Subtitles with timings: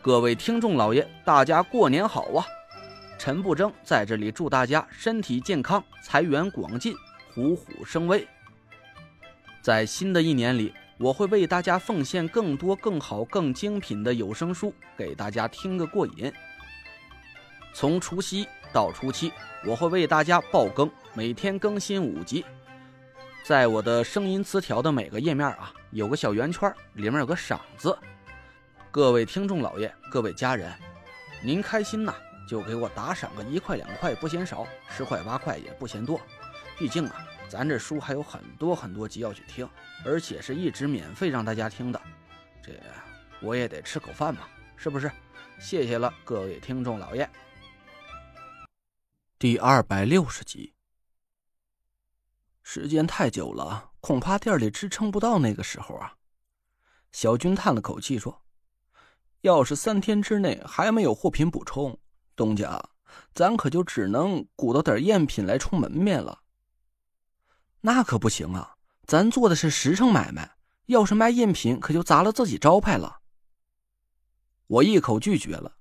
[0.00, 2.46] 各位听众老爷，大家过年好啊！
[3.18, 6.94] 陈不争在这里祝大家身体健康，财源广进，
[7.34, 8.26] 虎虎生威。
[9.60, 16.32] 在新的一年里，我会为大家奉献更多、更好、更精品的有声书，给大家听个过瘾。
[17.74, 19.32] 从除夕到初七，
[19.66, 22.44] 我会为大家爆更，每天更新五集。
[23.42, 27.98] 在我的声音词条的每个页面啊，有个小圆圈，里面有个赏字。
[28.90, 30.72] 各位听众老爷，各位家人，
[31.42, 32.14] 您开心呐，
[32.48, 36.18] 就给我打赏个一块两块不嫌少，十块八块也不嫌多。
[36.78, 39.68] 毕竟啊，咱这书还有很多很多集要去听，
[40.06, 42.00] 而且是一直免费让大家听的，
[42.62, 42.72] 这
[43.42, 45.10] 我也得吃口饭嘛，是不是？
[45.60, 47.28] 谢谢了，各位听众老爷。
[49.38, 50.72] 第二百六十集，
[52.62, 56.14] 时间太久了，恐怕店里支撑不到那个时候啊。
[57.12, 58.42] 小军叹了口气说。
[59.42, 61.98] 要是三天之内还没有货品补充，
[62.34, 62.82] 东家，
[63.34, 66.40] 咱可就只能鼓捣点赝品来充门面了。
[67.80, 73.20] 那可不行啊，咱做的是实诚买卖，要是卖赝品，可就砸了自己招牌了。
[74.66, 75.76] 我一口拒绝了。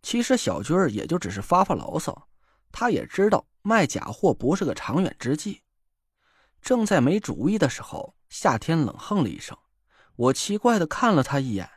[0.00, 2.28] 其实小军儿也就只是发发牢骚，
[2.70, 5.62] 他也知道卖假货不是个长远之计。
[6.60, 9.56] 正在没主意的时候，夏天冷哼了一声，
[10.14, 11.68] 我奇怪的看了他一眼。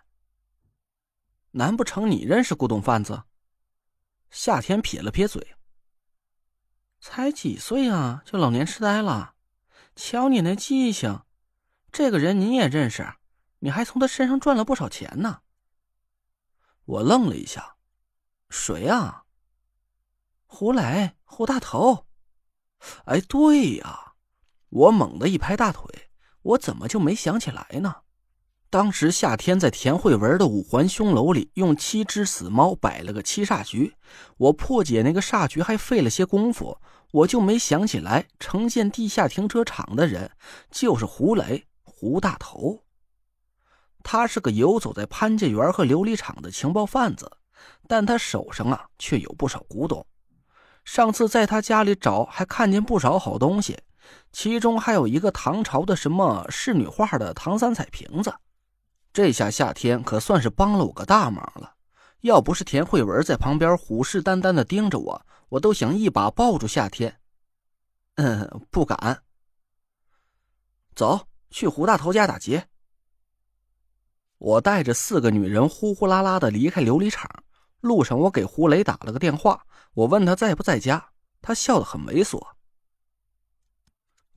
[1.52, 3.24] 难不成你认识古董贩子？
[4.30, 5.56] 夏天撇了撇嘴。
[7.00, 9.36] 才几岁啊，就老年痴呆了？
[9.96, 11.24] 瞧你那记性，
[11.92, 13.16] 这个人你也认识？
[13.60, 15.42] 你还从他身上赚了不少钱呢。
[16.86, 17.76] 我愣了一下，
[18.50, 19.26] 谁啊？
[20.46, 22.08] 胡磊，胡大头。
[23.06, 24.14] 哎，对呀，
[24.70, 26.10] 我猛地一拍大腿，
[26.42, 28.04] 我怎么就没想起来呢？
[28.72, 33.94] 当时夏天在田慧文的五环凶楼里用七只死猫摆了个七煞局，
[34.38, 36.78] 我破解那个煞局还费了些功夫，
[37.12, 40.32] 我就没想起来承建地下停车场的人
[40.72, 42.82] 就是胡磊胡大头。
[44.04, 47.30] 他是个游走在潘家园和琉璃厂的情报贩子，
[47.90, 50.06] 但他手上啊却有不少古董。
[50.86, 53.78] 上次在他家里找，还看见不少好东西，
[54.32, 58.34] 其中还有一个唐朝的什么仕女画的唐三彩瓶子。
[59.14, 61.76] 这下夏天可算是帮了我个大忙了，
[62.22, 67.20] 要不是田慧文在旁边虎视眈眈的盯着我，我都想一把抱住夏天。
[68.16, 69.24] 嗯，不敢。
[70.96, 72.68] 走去胡大头家打劫。
[74.38, 77.30] 我带着四个女人呼呼啦啦的离开琉璃厂，
[77.82, 81.12] 路上我给胡雷打了个电话，我问他在不在家，
[81.42, 82.42] 他笑得很猥琐。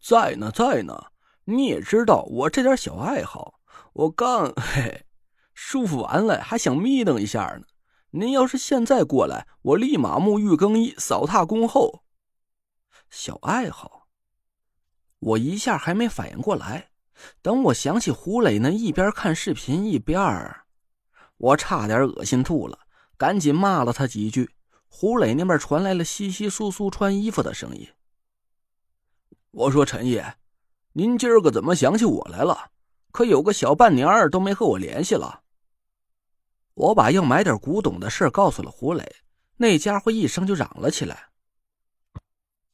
[0.03, 1.07] 在呢，在呢。
[1.47, 3.61] 你也知道我这点小爱好。
[3.94, 5.06] 我刚嘿，
[5.55, 7.66] 舒服完了，还想眯瞪一下呢。
[8.10, 12.03] 您要是现在过来，我立马沐浴更衣，扫榻恭候。
[13.09, 14.09] 小爱好，
[15.21, 16.91] 我一下还没反应过来。
[17.41, 20.65] 等我想起胡磊那一边看视频一边儿，
[21.37, 22.81] 我差点恶心吐了，
[23.16, 24.50] 赶紧骂了他几句。
[24.88, 27.88] 胡磊那边传来了稀稀疏疏穿衣服的声音。
[29.53, 30.37] 我说陈爷，
[30.94, 32.72] 您今儿个怎么想起我来了？
[33.15, 35.43] 可有个小半年儿都没和我联系了。
[36.75, 39.09] 我把要买点古董的事告诉了胡磊，
[39.57, 41.29] 那家伙一声就嚷了起来：“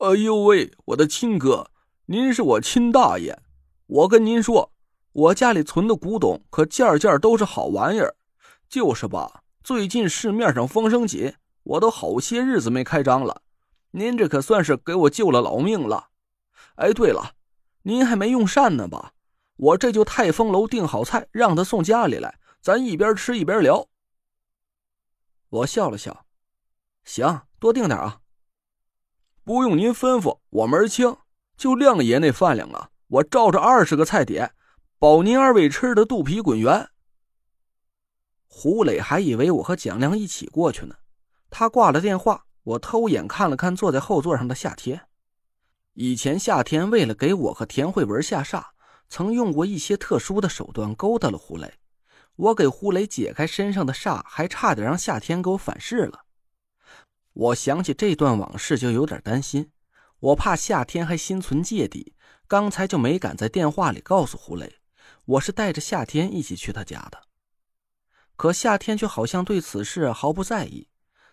[0.00, 1.70] 哎呦喂，我的亲哥，
[2.06, 3.38] 您是我亲大爷！
[3.86, 4.72] 我跟您说，
[5.12, 8.16] 我家里存的古董可件件都是好玩意儿，
[8.66, 11.34] 就是吧，最近市面上风声紧，
[11.64, 13.42] 我都好些日子没开张了。
[13.90, 16.08] 您这可算是给我救了老命了。
[16.76, 17.32] 哎，对了，
[17.82, 19.12] 您还没用膳呢吧？”
[19.60, 23.86] 我这就泰丰楼订好菜，让他送家里来，咱一边吃一边聊。
[25.50, 26.24] 我笑了笑，
[27.04, 28.22] 行，多订点啊。
[29.44, 31.14] 不用您吩咐，我门儿清，
[31.58, 34.54] 就亮爷那饭量啊，我照着二十个菜点，
[34.98, 36.88] 保您二位吃的肚皮滚圆。
[38.46, 40.94] 胡磊还以为我和蒋亮一起过去呢，
[41.50, 45.06] 他挂了电话，我偷眼看了看坐在后座上的夏天。
[45.92, 48.64] 以前夏天为了给我和田慧文下煞。
[49.10, 51.74] 曾用过一些特殊的手段勾搭了胡雷，
[52.36, 56.24] 我给胡雷解开身上的煞，还差点让夏天给我反噬了。
[57.32, 59.72] 我想起这段往事就有点担心，
[60.20, 62.14] 我怕夏天还心存芥蒂，
[62.46, 64.76] 刚才就没敢在电话里告诉胡雷，
[65.24, 67.22] 我是带着夏天一起去他家的。
[68.36, 70.88] 可夏天却好像对此事毫不在意，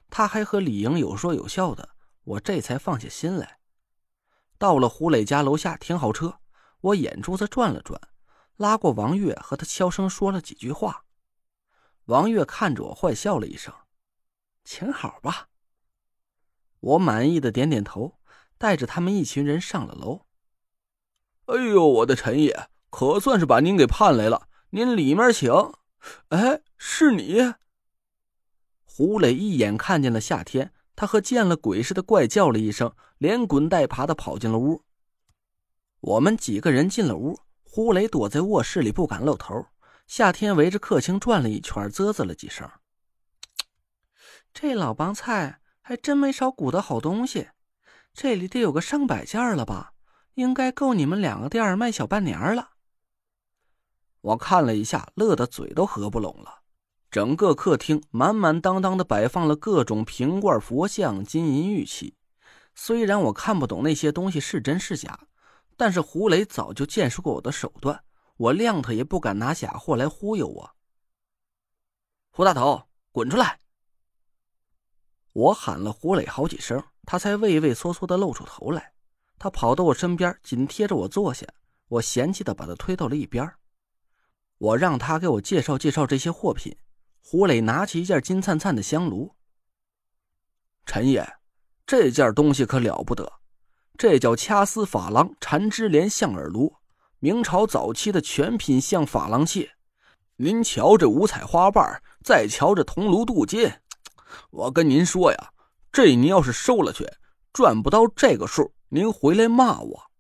[0.10, 1.90] 他还和李莹有说有笑的，
[2.24, 3.60] 我这才放下心来。
[4.58, 6.40] 到了胡磊家楼下，停好车。
[6.88, 8.00] 我眼珠子转了转，
[8.56, 11.04] 拉过王月，和他悄声说了几句话。
[12.06, 13.74] 王月看着我，坏笑了一声
[14.64, 15.50] ：“请好吧。”
[16.80, 18.20] 我满意的点点头，
[18.58, 20.22] 带着他们一群人上了楼。
[21.48, 25.52] 哎呦，我的陈爷，可算是把您给盼来了，您里面请。
[26.30, 27.54] 哎，是你。
[28.86, 34.86] 胡磊一眼看见了夏天，他和见了鬼似的，怪叫了一声，连滚带爬的跑进了屋。
[36.00, 39.66] 我们几个人进了屋，胡磊躲在卧室里不敢露头。
[40.06, 42.70] 夏天围着客厅转了一圈，啧啧了几声。
[44.54, 47.50] 这老帮菜还真没少鼓捣好东西，
[48.14, 49.94] 这里得有个上百件了吧？
[50.36, 52.70] 应该够你们两个店卖小半年了。
[54.22, 56.62] 我看了一下，乐得嘴都合不拢了。
[57.10, 62.16] 整个客厅满满当当的摆放了各种瓶罐、佛像、金银玉器。
[62.76, 65.27] 虽然我看不懂那些东西是真是假，
[65.78, 68.04] 但是胡雷早就见识过我的手段。
[68.36, 70.76] 我谅他也不敢拿假货来忽悠我。
[72.30, 73.60] 胡大头，滚出来！
[75.34, 78.94] 我喊了胡磊好几声，他才畏畏缩缩的露出头来。
[79.40, 81.48] 他跑到我身边，紧贴着我坐下。
[81.88, 83.52] 我嫌弃的把他推到了一边。
[84.58, 86.78] 我让他给我介绍介绍这些货品。
[87.22, 89.36] 胡磊拿起一件金灿灿的香炉。
[90.86, 91.28] 陈爷，
[91.86, 93.32] 这件东西可了不得，
[93.98, 96.76] 这叫掐丝珐琅缠枝莲象耳炉。
[97.20, 99.72] 明朝早期的全品相珐琅器，
[100.36, 103.74] 您瞧这五彩花瓣，再瞧这铜炉镀金，
[104.52, 105.52] 我跟您说呀，
[105.92, 107.08] 这您要是收了去，
[107.52, 110.12] 赚不到这个数，您回来骂我。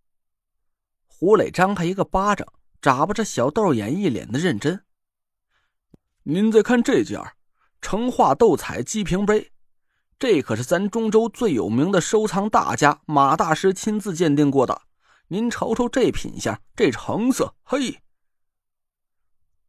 [1.05, 2.47] 胡磊张开一个巴掌，
[2.81, 4.83] 眨巴着小豆眼，一脸的认真。
[6.23, 7.21] 您再看这件
[7.79, 9.51] 成化斗彩鸡瓶杯，
[10.19, 14.81] 这可是咱中州最有名的收藏大家马大师亲自鉴定过的。
[15.27, 17.99] 您瞅瞅这品相，这成色，嘿！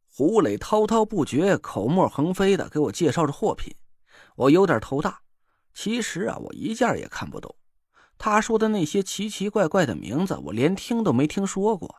[0.07, 3.75] 胡磊滔滔不绝、口沫横飞的给我介绍着货品，
[4.35, 5.21] 我有点头大。
[5.71, 7.55] 其实啊，我一件也看不懂。
[8.17, 11.97] 他说的那些奇奇怪怪的名字，我连听都没听说过。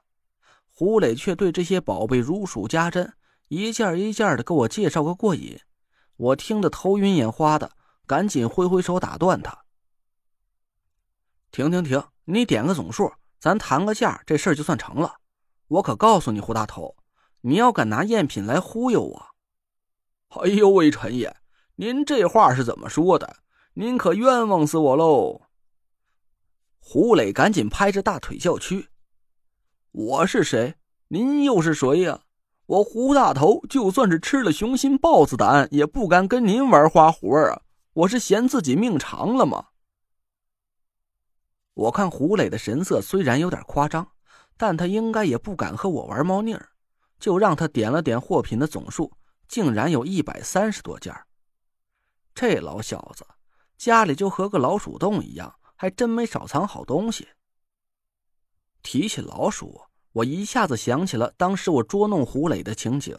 [0.67, 3.12] 胡磊却对这些宝贝如数家珍，
[3.47, 5.61] 一件一件的给我介绍个过瘾。
[6.17, 7.73] 我听得头晕眼花的，
[8.10, 9.56] 赶紧挥挥手打断他
[11.52, 15.14] ：“停停停，你点个总数。”咱谈个价，这事儿就算成了。
[15.68, 16.96] 我可告诉你，胡大头，
[17.42, 19.26] 你要敢拿赝品来忽悠我，
[20.42, 21.36] 哎呦喂，陈爷，
[21.76, 23.36] 您这话是怎么说的？
[23.74, 25.42] 您可冤枉死我喽！
[26.80, 28.88] 胡磊赶紧拍着大腿叫屈
[29.92, 30.74] ：“我是谁？
[31.06, 32.22] 您又是谁呀？
[32.66, 37.62] 我胡大头就算是吃了雄心豹子胆，也不敢跟您玩花活啊！
[37.92, 39.69] 我是嫌自己命长了吗？”
[41.75, 44.12] 我看胡磊的神色虽然有点夸张，
[44.56, 46.69] 但他应该也不敢和我玩猫腻儿，
[47.19, 49.12] 就让他点了点货品的总数，
[49.48, 51.14] 竟然有一百三十多件。
[52.34, 53.26] 这老小子
[53.78, 57.28] 家里就和个老鼠洞一样，还真没少藏好东西。
[58.82, 59.81] 提起老鼠，
[60.12, 63.19] 我一下子想起了当时我捉弄胡磊的情景，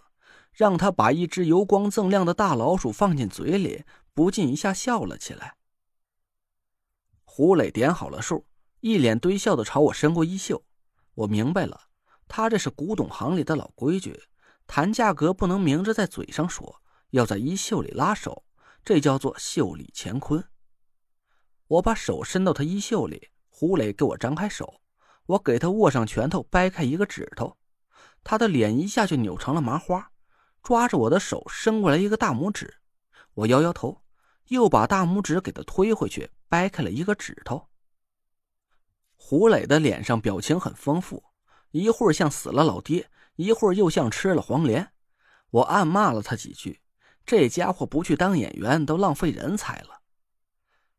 [0.54, 5.56] 让他把一只油光锃亮的大老鼠放进嘴里，不禁一下笑了起来。
[7.24, 8.46] 胡磊点好了数，
[8.82, 10.64] 一脸堆笑的朝我伸过衣袖。
[11.14, 11.82] 我明白了，
[12.28, 14.24] 他这是古董行里的老规矩，
[14.68, 16.82] 谈价格不能明着在嘴上说，
[17.12, 18.44] 要在衣袖里拉手，
[18.84, 20.44] 这叫做袖里乾坤。
[21.68, 24.82] 我把手伸到他衣袖里，胡磊给我张开手，
[25.26, 27.58] 我给他握上拳头，掰开一个指头，
[28.24, 30.12] 他的脸一下就扭成了麻花，
[30.62, 32.82] 抓着我的手伸过来一个大拇指，
[33.36, 34.01] 我摇摇头，
[34.52, 36.30] 又把大拇指给他推回去。
[36.52, 37.70] 掰开了一个指头。
[39.16, 41.24] 胡磊的脸上表情很丰富，
[41.72, 44.92] 一会儿像死了老爹，一会儿又像吃了黄连。
[45.52, 46.82] 我暗骂了他几句，
[47.26, 50.02] 这家伙不去当演员都浪费人才了。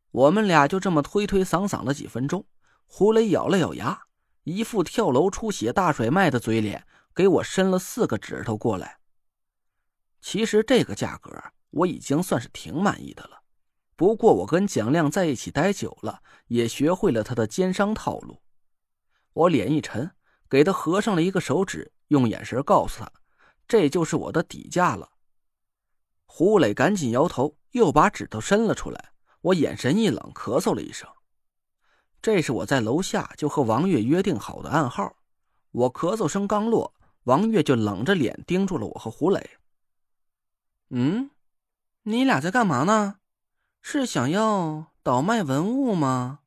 [0.09, 2.47] 我们俩就这么推推搡搡了几分钟。
[2.87, 4.07] 胡磊咬了咬牙，
[4.45, 6.83] 一副跳楼出血大甩卖的嘴脸，
[7.13, 8.97] 给我伸了四个指头过来。
[10.19, 11.31] 其实这个价格
[11.69, 13.42] 我已经算是挺满意的了。
[13.95, 18.41] 不过我跟蒋亮在一起待久了，也学会了他的奸商套路。
[19.33, 20.11] 我脸一沉，
[20.49, 23.11] 给他合上了一个手指，用眼神告诉他
[23.67, 25.09] ：“这就是我的底价了。”
[26.25, 29.11] 胡磊赶紧摇头，又把指头伸了出来。
[29.41, 31.07] 我眼神一冷，咳嗽了一声。
[32.21, 35.15] 这是我在楼下就和王月约定好的暗号。
[35.71, 39.57] 我咳嗽声刚落，王月就冷着脸盯住了我和胡磊。
[40.89, 41.29] “嗯，
[42.03, 43.17] 你俩在干嘛呢？”
[43.85, 46.39] 是想要倒卖文物吗？